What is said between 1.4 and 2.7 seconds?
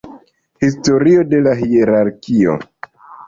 la hierarkio.